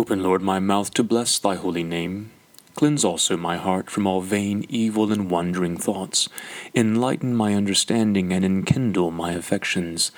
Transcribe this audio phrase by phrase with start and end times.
[0.00, 2.30] Open, Lord, my mouth to bless thy holy name.
[2.74, 6.26] Cleanse also my heart from all vain, evil, and wandering thoughts.
[6.74, 10.10] Enlighten my understanding and enkindle my affections,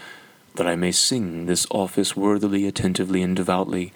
[0.55, 3.93] that I may sing this office worthily, attentively, and devoutly,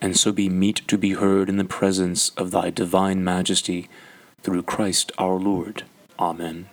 [0.00, 3.88] and so be meet to be heard in the presence of thy divine majesty,
[4.40, 5.82] through Christ our Lord.
[6.16, 6.68] Amen.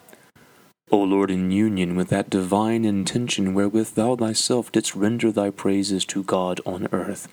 [0.91, 6.05] O Lord, in union with that divine intention wherewith thou thyself didst render thy praises
[6.05, 7.27] to God on earth,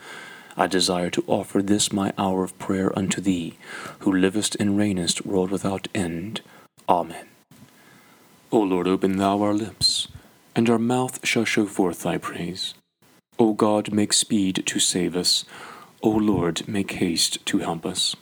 [0.58, 3.56] I desire to offer this my hour of prayer unto thee,
[4.00, 6.40] who livest and reignest world without end.
[6.88, 7.28] Amen.
[8.50, 10.08] O Lord, open thou our lips,
[10.56, 12.74] and our mouth shall show forth thy praise.
[13.38, 15.44] O God, make speed to save us.
[16.02, 18.16] O Lord, make haste to help us.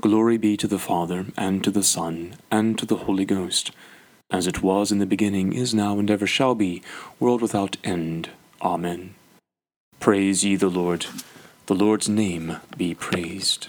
[0.00, 3.72] Glory be to the Father, and to the Son, and to the Holy Ghost,
[4.30, 6.82] as it was in the beginning, is now, and ever shall be,
[7.18, 8.30] world without end.
[8.62, 9.14] Amen.
[9.98, 11.06] Praise ye the Lord.
[11.70, 13.68] The Lord's name be praised.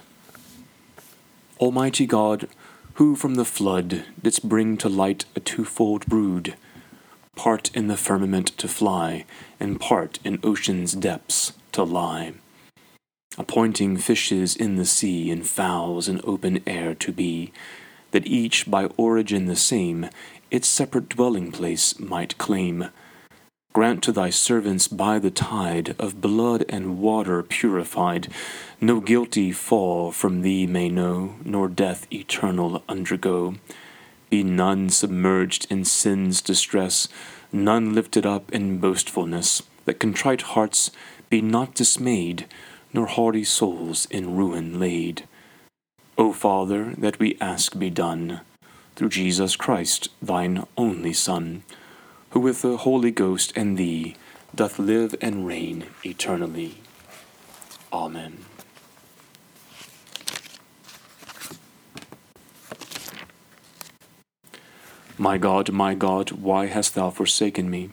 [1.60, 2.48] Almighty God,
[2.96, 6.56] who from the flood didst bring to light a twofold brood,
[7.36, 9.26] part in the firmament to fly,
[9.60, 12.34] and part in ocean's depths to lie,
[13.38, 17.54] appointing fishes in the sea and fowls in open air to be,
[18.10, 20.10] that each by origin the same
[20.50, 22.90] its separate dwelling place might claim
[23.74, 28.28] Grant to thy servants by the tide of blood and water purified,
[28.82, 33.56] no guilty fall from thee may know, nor death eternal undergo.
[34.30, 37.08] Be none submerged in sin's distress,
[37.54, 40.92] none lifted up in boastfulness, that contrite hearts
[41.30, 42.48] be not dismayed,
[42.92, 45.26] nor haughty souls in ruin laid.
[46.18, 48.42] O Father, that we ask be done,
[48.98, 51.64] through Jesus Christ, thine only Son
[52.32, 54.16] who with the Holy Ghost and thee
[54.56, 56.78] doth live and reign eternally.
[57.94, 58.46] Amen.
[65.18, 67.90] My God, my God, why hast thou forsaken me?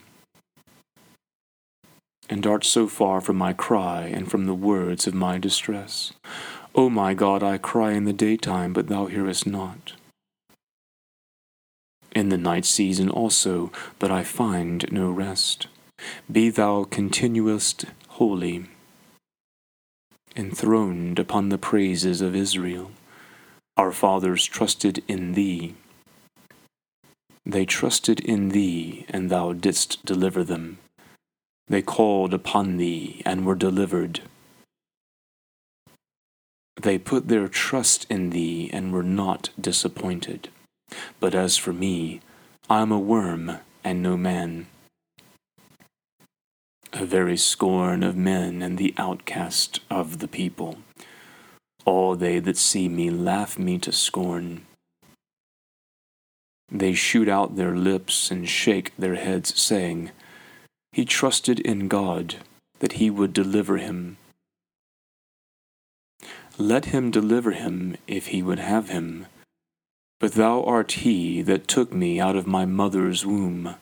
[2.30, 6.12] And art so far from my cry and from the words of my distress.
[6.74, 9.94] O my God, I cry in the daytime, but thou hearest not
[12.12, 15.66] in the night season also, but I find no rest.
[16.30, 18.66] Be thou continuest holy,
[20.36, 22.90] enthroned upon the praises of Israel.
[23.76, 25.74] Our fathers trusted in thee.
[27.46, 30.78] They trusted in thee, and thou didst deliver them.
[31.68, 34.20] They called upon thee, and were delivered.
[36.80, 40.48] They put their trust in thee, and were not disappointed.
[41.20, 42.20] But as for me,
[42.70, 44.66] I am a worm and no man,
[46.92, 50.78] a very scorn of men and the outcast of the people.
[51.84, 54.66] All they that see me laugh me to scorn.
[56.70, 60.10] They shoot out their lips and shake their heads, saying,
[60.92, 62.36] He trusted in God
[62.80, 64.18] that he would deliver him.
[66.58, 69.26] Let him deliver him if he would have him.
[70.20, 73.76] But thou art he that took me out of my mother's womb.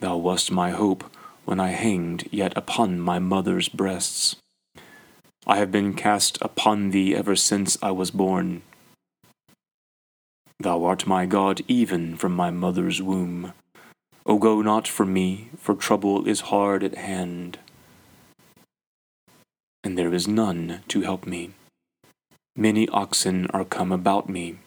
[0.00, 1.04] Thou wast my hope
[1.44, 4.36] when I hanged yet upon my mother's breasts.
[5.46, 8.62] I have been cast upon thee ever since I was born.
[10.60, 13.52] Thou art my God even from my mother's womb.
[14.24, 17.58] O go not from me, for trouble is hard at hand,
[19.82, 21.50] and there is none to help me.
[22.56, 24.58] Many oxen are come about me.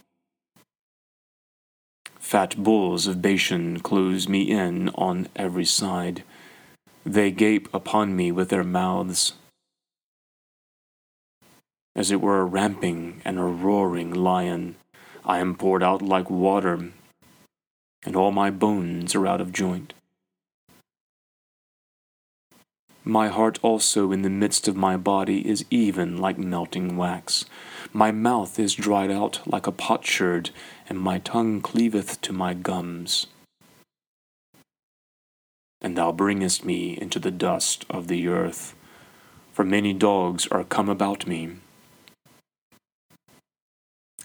[2.19, 6.23] Fat bulls of Bashan close me in on every side.
[7.05, 9.33] They gape upon me with their mouths.
[11.95, 14.75] As it were a ramping and a roaring lion,
[15.23, 16.91] I am poured out like water,
[18.03, 19.93] and all my bones are out of joint.
[23.07, 27.45] My heart also in the midst of my body is even like melting wax.
[27.93, 30.49] My mouth is dried out like a potsherd,
[30.89, 33.27] and my tongue cleaveth to my gums.
[35.79, 38.75] And thou bringest me into the dust of the earth,
[39.53, 41.51] for many dogs are come about me.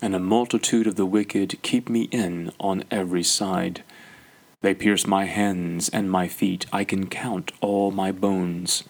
[0.00, 3.84] And a multitude of the wicked keep me in on every side.
[4.62, 6.66] They pierce my hands and my feet.
[6.72, 8.84] I can count all my bones.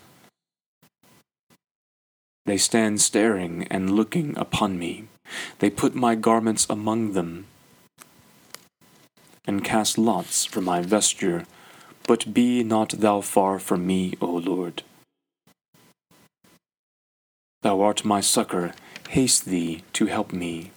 [2.44, 5.08] They stand staring and looking upon me.
[5.58, 7.46] They put my garments among them
[9.46, 11.44] and cast lots for my vesture.
[12.06, 14.82] But be not thou far from me, O Lord.
[17.62, 18.72] Thou art my succor,
[19.10, 20.72] haste thee to help me.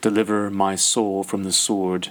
[0.00, 2.10] Deliver my soul from the sword,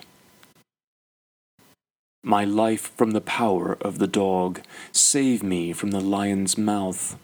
[2.26, 4.62] my life from the power of the dog.
[4.92, 7.18] Save me from the lion's mouth,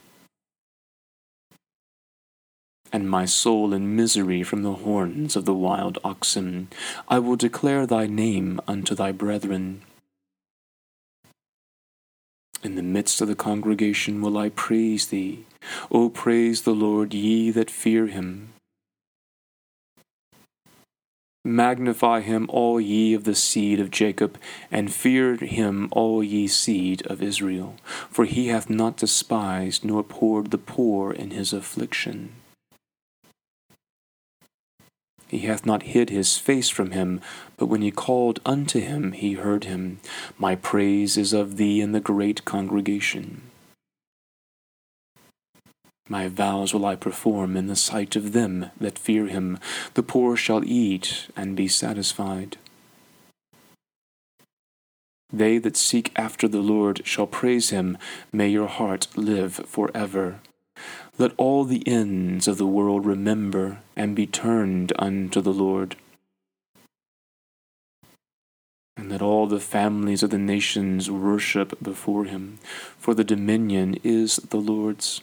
[2.93, 6.67] and my soul in misery from the horns of the wild oxen.
[7.07, 9.81] I will declare thy name unto thy brethren.
[12.63, 15.45] In the midst of the congregation will I praise thee.
[15.89, 18.53] O praise the Lord, ye that fear him.
[21.43, 24.37] Magnify him, all ye of the seed of Jacob,
[24.69, 27.77] and fear him, all ye seed of Israel.
[28.09, 32.33] For he hath not despised nor abhorred the poor in his affliction.
[35.27, 37.21] He hath not hid his face from him,
[37.55, 39.99] but when he called unto him, he heard him.
[40.37, 43.50] My praise is of thee in the great congregation.
[46.11, 49.57] My vows will I perform in the sight of them that fear him.
[49.93, 52.57] The poor shall eat and be satisfied.
[55.31, 57.97] They that seek after the Lord shall praise him.
[58.33, 60.41] May your heart live for ever.
[61.17, 65.95] Let all the ends of the world remember and be turned unto the Lord.
[68.97, 72.59] And let all the families of the nations worship before him,
[72.99, 75.21] for the dominion is the Lord's.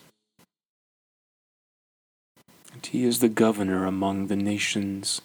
[2.79, 5.21] And he is the governor among the nations.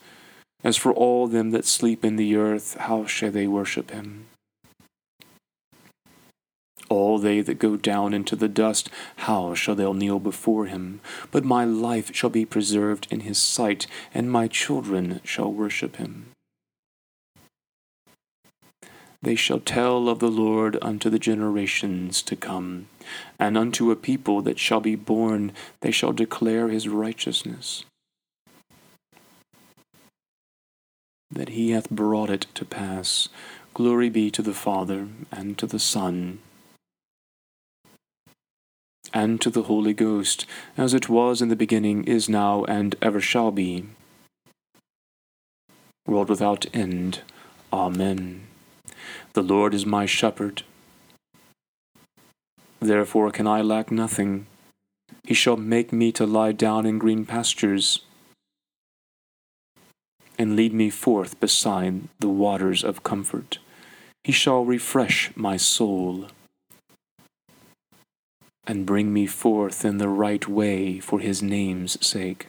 [0.63, 4.25] As for all them that sleep in the earth, how shall they worship him?
[6.89, 10.99] All they that go down into the dust, how shall they kneel before him?
[11.29, 13.85] But my life shall be preserved in his sight,
[14.15, 16.32] and my children shall worship him.
[19.23, 22.87] They shall tell of the Lord unto the generations to come,
[23.39, 27.85] and unto a people that shall be born they shall declare his righteousness.
[31.31, 33.29] That he hath brought it to pass.
[33.73, 36.39] Glory be to the Father, and to the Son,
[39.13, 43.21] and to the Holy Ghost, as it was in the beginning, is now, and ever
[43.21, 43.85] shall be,
[46.05, 47.21] world without end.
[47.71, 48.47] Amen.
[49.33, 50.61] The Lord is my shepherd.
[52.79, 54.45] Therefore can I lack nothing.
[55.23, 58.01] He shall make me to lie down in green pastures,
[60.37, 63.57] and lead me forth beside the waters of comfort.
[64.23, 66.27] He shall refresh my soul
[68.67, 72.47] and bring me forth in the right way for his name's sake.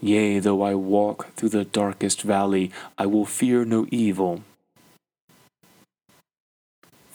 [0.00, 4.44] Yea, though I walk through the darkest valley, I will fear no evil.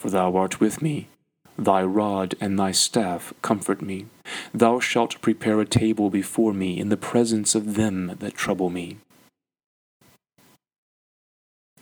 [0.04, 1.08] For thou art with me,
[1.56, 4.04] thy rod and thy staff comfort me.
[4.52, 8.98] Thou shalt prepare a table before me in the presence of them that trouble me.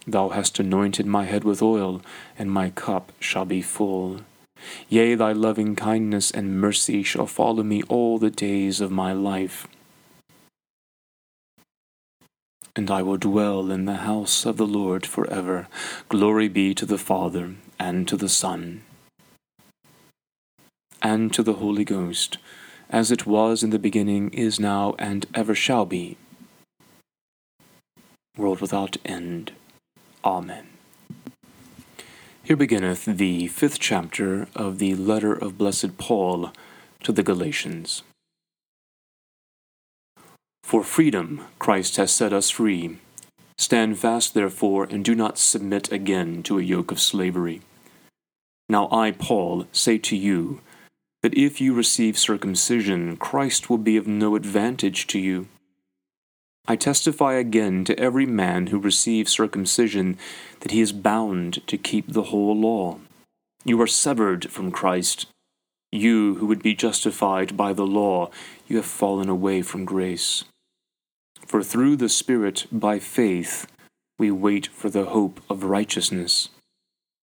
[0.07, 2.01] Thou hast anointed my head with oil,
[2.39, 4.21] and my cup shall be full.
[4.89, 9.67] Yea, thy loving kindness and mercy shall follow me all the days of my life.
[12.77, 15.67] And I will dwell in the house of the Lord for ever.
[16.09, 18.83] Glory be to the Father, and to the Son,
[21.03, 22.39] and to the Holy Ghost,
[22.89, 26.17] as it was in the beginning, is now, and ever shall be.
[28.37, 29.51] World without end.
[30.25, 30.69] Amen.
[32.45, 36.53] Here beginneth the fifth chapter of the letter of blessed Paul
[37.03, 38.05] to the Galatians.
[40.63, 42.99] For freedom Christ has set us free.
[43.59, 47.61] Stand fast, therefore, and do not submit again to a yoke of slavery.
[48.73, 50.63] Now I, Paul, say to you
[51.23, 55.49] that if you receive circumcision, Christ will be of no advantage to you.
[56.67, 60.17] I testify again to every man who receives circumcision
[60.61, 62.97] that he is bound to keep the whole law.
[63.63, 65.27] You are severed from Christ.
[65.91, 68.31] You who would be justified by the law,
[68.69, 70.45] you have fallen away from grace.
[71.47, 73.67] For through the Spirit, by faith,
[74.19, 76.49] we wait for the hope of righteousness.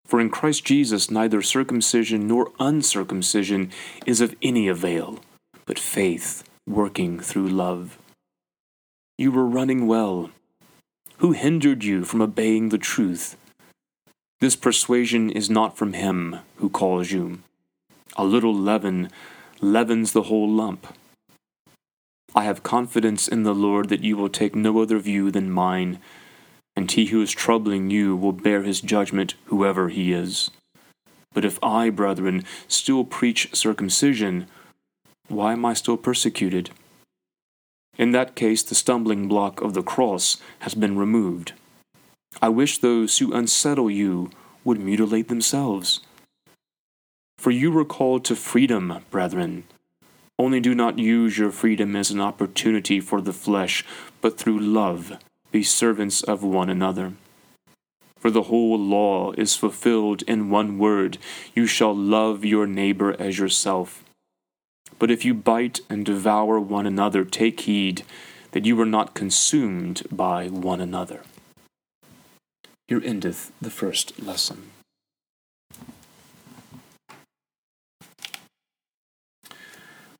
[0.10, 3.72] For in Christ Jesus neither circumcision nor uncircumcision
[4.08, 5.20] is of any avail,
[5.68, 8.00] but faith working through love.
[9.20, 10.32] You were running well.
[11.18, 13.38] Who hindered you from obeying the truth?
[14.40, 17.44] This persuasion is not from him who calls you.
[18.18, 19.12] A little leaven
[19.62, 20.88] leavens the whole lump.
[22.34, 26.00] I have confidence in the Lord that you will take no other view than mine,
[26.80, 30.50] and he who is troubling you will bear his judgment, whoever he is.
[31.34, 34.48] But if I, brethren, still preach circumcision,
[35.28, 36.70] why am I still persecuted?
[37.98, 41.52] In that case, the stumbling block of the cross has been removed.
[42.42, 44.30] I wish those who unsettle you
[44.64, 46.00] would mutilate themselves.
[47.38, 49.66] For you were called to freedom, brethren.
[50.40, 53.84] Only do not use your freedom as an opportunity for the flesh,
[54.22, 55.20] but through love
[55.52, 57.14] be servants of one another.
[58.18, 61.18] For the whole law is fulfilled in one word
[61.56, 64.04] you shall love your neighbor as yourself.
[64.98, 68.04] But if you bite and devour one another, take heed
[68.52, 71.22] that you are not consumed by one another.
[72.88, 74.72] Here endeth the first lesson.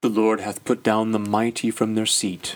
[0.02, 2.56] The Lord hath put down the mighty from their seat,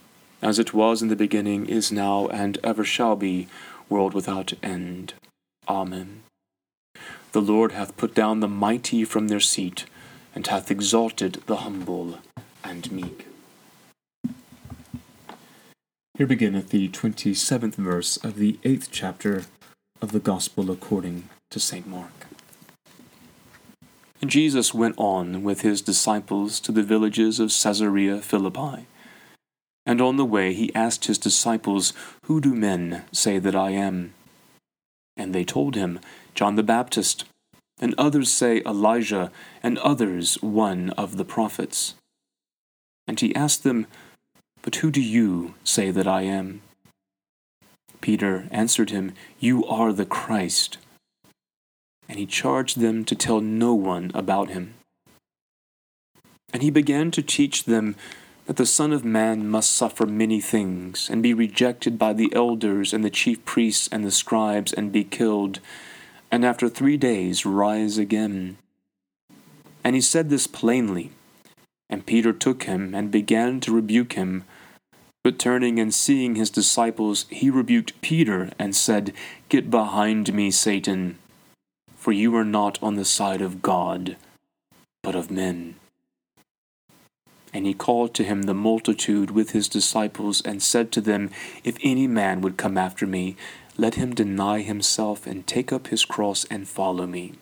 [0.41, 3.47] as it was in the beginning, is now, and ever shall be,
[3.89, 5.13] world without end.
[5.67, 6.23] Amen.
[7.31, 9.85] The Lord hath put down the mighty from their seat,
[10.33, 12.19] and hath exalted the humble
[12.63, 13.27] and meek.
[16.17, 19.45] Here beginneth the twenty seventh verse of the eighth chapter
[20.01, 21.87] of the Gospel according to St.
[21.87, 22.27] Mark.
[24.21, 28.85] And Jesus went on with his disciples to the villages of Caesarea Philippi.
[29.85, 31.93] And on the way he asked his disciples,
[32.25, 34.13] Who do men say that I am?
[35.17, 35.99] And they told him,
[36.35, 37.25] John the Baptist,
[37.79, 39.31] and others say Elijah,
[39.63, 41.95] and others one of the prophets.
[43.07, 43.87] And he asked them,
[44.61, 46.61] But who do you say that I am?
[47.99, 50.77] Peter answered him, You are the Christ
[52.11, 54.73] and he charged them to tell no one about him.
[56.51, 57.95] And he began to teach them
[58.51, 62.91] that the Son of Man must suffer many things, and be rejected by the elders
[62.91, 65.61] and the chief priests and the scribes, and be killed,
[66.29, 68.57] and after three days rise again.
[69.85, 71.11] And he said this plainly.
[71.89, 74.43] And Peter took him and began to rebuke him.
[75.23, 79.13] But turning and seeing his disciples, he rebuked Peter and said,
[79.47, 81.17] Get behind me, Satan
[82.01, 84.17] for you are not on the side of God,
[85.03, 85.75] but of men.
[87.53, 91.29] And he called to him the multitude with his disciples, and said to them,
[91.63, 93.35] If any man would come after me,
[93.77, 97.33] let him deny himself and take up his cross and follow me.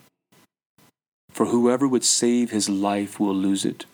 [1.30, 3.86] For whoever would save his life will lose it,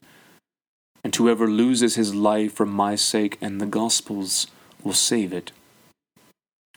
[1.04, 4.48] and whoever loses his life for my sake and the gospel's
[4.84, 5.52] will save it.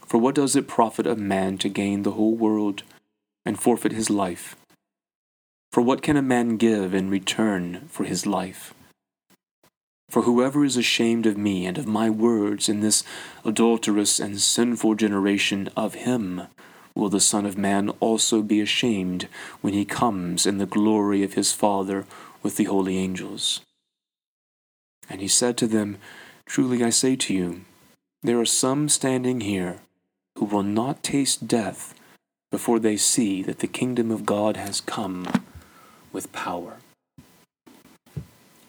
[0.04, 2.83] For what does it profit a man to gain the whole world?
[3.49, 4.57] and forfeit his life.
[5.73, 8.75] For what can a man give in return for his life?
[10.09, 13.05] For whoever is ashamed of me and of my words in this
[13.45, 16.43] adulterous and sinful generation, of him
[16.95, 19.29] will the Son of Man also be ashamed
[19.61, 22.07] when he comes in the glory of his Father
[22.43, 23.61] with the holy angels.
[25.11, 25.99] And he said to them,
[26.47, 27.65] Truly I say to you,
[28.23, 29.81] there are some standing here
[30.38, 31.95] who will not taste death
[32.50, 35.29] before they see that the kingdom of God has come
[36.12, 36.79] with power.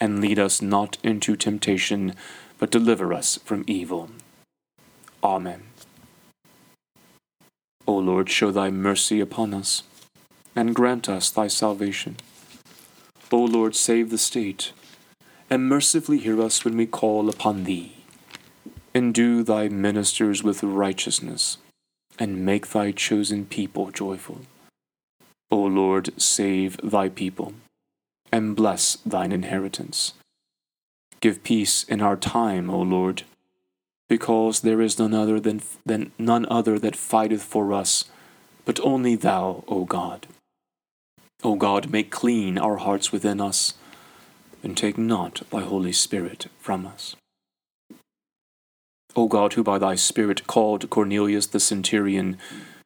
[0.00, 2.14] and lead us not into temptation,
[2.58, 4.10] but deliver us from evil.
[5.22, 5.62] Amen.
[7.86, 9.82] O Lord, show thy mercy upon us,
[10.54, 12.16] and grant us thy salvation.
[13.32, 14.72] O Lord, save the state,
[15.48, 17.92] and mercifully hear us when we call upon thee.
[18.94, 21.58] Endue thy ministers with righteousness,
[22.18, 24.40] and make thy chosen people joyful.
[25.50, 27.52] O Lord, save thy people
[28.32, 30.14] and bless thine inheritance.
[31.20, 33.22] Give peace in our time, O Lord,
[34.08, 38.04] because there is none other than, than none other that fighteth for us,
[38.64, 40.26] but only thou, O God.
[41.42, 43.74] O God, make clean our hearts within us,
[44.62, 47.16] and take not thy Holy Spirit from us.
[49.14, 52.36] O God, who by thy Spirit called Cornelius the centurion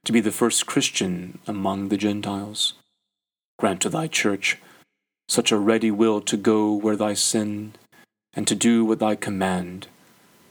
[0.05, 2.75] to be the first Christian among the Gentiles,
[3.59, 4.59] grant to thy church
[5.31, 7.73] such a ready will to go where thy sin,
[8.35, 9.87] and to do what thy command,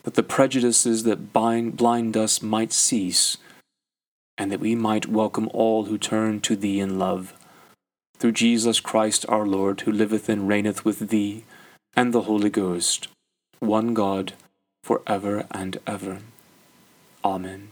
[0.03, 3.35] that the prejudices that bind, blind us might cease,
[4.37, 7.33] and that we might welcome all who turn to thee in love.
[8.19, 11.43] Through Jesus Christ our Lord, who liveth and reigneth with thee,
[11.93, 13.09] and the Holy Ghost,
[13.59, 14.31] one God,
[14.81, 16.19] for ever and ever.
[17.25, 17.71] Amen.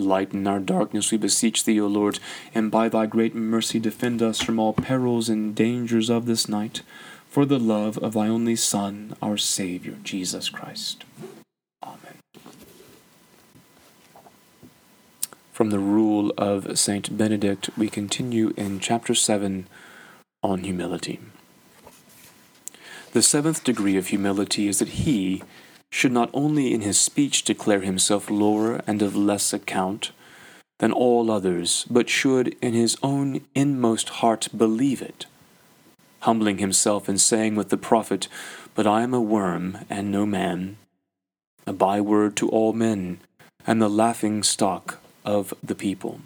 [0.00, 2.18] Lighten our darkness, we beseech thee, O Lord,
[2.54, 6.82] and by thy great mercy defend us from all perils and dangers of this night,
[7.28, 11.04] for the love of thy only Son, our Saviour, Jesus Christ.
[11.82, 12.16] Amen.
[15.52, 19.68] From the Rule of Saint Benedict, we continue in chapter 7
[20.42, 21.20] on humility.
[23.12, 25.42] The seventh degree of humility is that he,
[25.90, 30.12] should not only in his speech declare himself lower and of less account
[30.78, 35.26] than all others, but should in his own inmost heart believe it,
[36.20, 38.28] humbling himself and saying with the prophet,
[38.74, 40.76] But I am a worm and no man,
[41.66, 43.20] a byword to all men,
[43.66, 46.20] and the laughing stock of the people.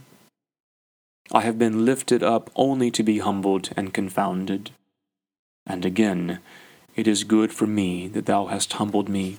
[1.33, 4.70] I have been lifted up only to be humbled and confounded.
[5.66, 6.38] And again,
[6.94, 9.38] it is good for me that thou hast humbled me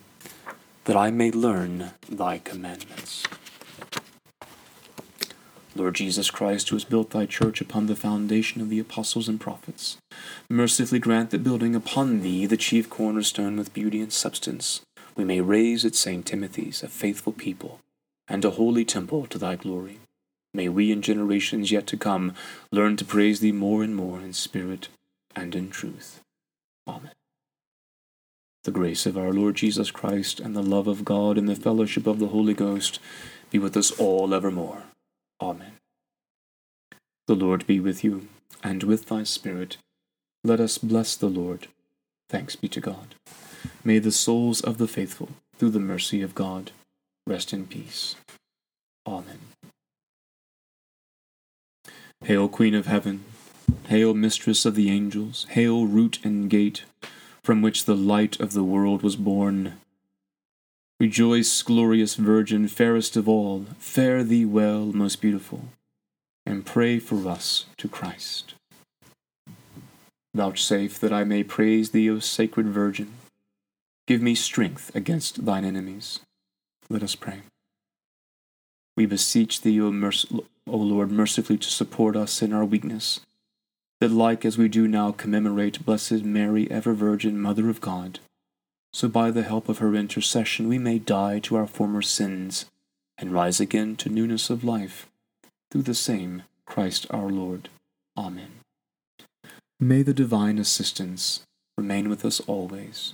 [0.85, 3.23] that I may learn thy commandments.
[5.75, 9.39] Lord Jesus Christ, who has built thy church upon the foundation of the apostles and
[9.41, 9.97] prophets,
[10.49, 14.81] mercifully grant that building upon thee, the chief cornerstone with beauty and substance,
[15.17, 16.25] we may raise at St.
[16.25, 17.79] Timothy's a faithful people
[18.27, 19.99] and a holy temple to thy glory.
[20.53, 22.33] May we in generations yet to come
[22.71, 24.87] learn to praise thee more and more in spirit
[25.35, 26.21] and in truth.
[26.87, 27.11] Amen.
[28.65, 32.07] The grace of our Lord Jesus Christ, and the love of God, and the fellowship
[32.07, 32.99] of the Holy Ghost
[33.51, 34.81] be with us all evermore.
[35.39, 35.73] Amen.
[37.27, 38.27] The Lord be with you,
[38.63, 39.77] and with thy Spirit.
[40.43, 41.67] Let us bless the Lord.
[42.27, 43.13] Thanks be to God.
[43.83, 46.71] May the souls of the faithful, through the mercy of God,
[47.27, 48.15] rest in peace.
[49.05, 49.41] Amen.
[52.23, 53.25] Hail, Queen of Heaven!
[53.89, 55.45] Hail, Mistress of the Angels!
[55.51, 56.83] Hail, Root and Gate!
[57.45, 59.73] From which the light of the world was born.
[60.99, 65.65] Rejoice, glorious Virgin, fairest of all, fare thee well, most beautiful,
[66.43, 68.55] and pray for us to Christ.
[70.33, 73.13] Vouchsafe that I may praise thee, O sacred Virgin.
[74.07, 76.21] Give me strength against thine enemies.
[76.89, 77.41] Let us pray.
[78.97, 80.31] We beseech thee, O, merc-
[80.65, 83.19] o Lord, mercifully to support us in our weakness,
[83.99, 88.19] that like as we do now commemorate Blessed Mary, ever Virgin, Mother of God,
[88.93, 92.65] so by the help of her intercession we may die to our former sins
[93.17, 95.07] and rise again to newness of life,
[95.69, 97.69] through the same Christ our Lord.
[98.17, 98.61] Amen.
[99.79, 101.41] May the divine assistance
[101.77, 103.13] remain with us always.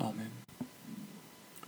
[0.00, 0.31] Amen.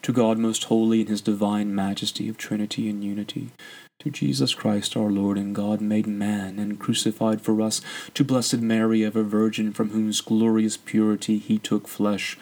[0.05, 3.53] To God most holy in his divine majesty of Trinity and unity,
[4.01, 7.81] to Jesus Christ our Lord and God made man and crucified for us,
[8.13, 12.37] to Blessed Mary ever Virgin from whose glorious purity he took flesh,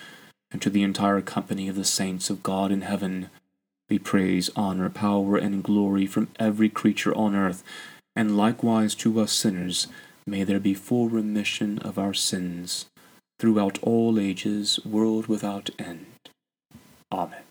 [0.50, 3.30] and to the entire company of the saints of God in heaven,
[3.88, 7.62] be praise, honor, power, and glory from every creature on earth,
[8.16, 9.86] and likewise to us sinners,
[10.26, 12.86] may there be full remission of our sins
[13.38, 16.06] throughout all ages, world without end.
[17.12, 17.42] Amen.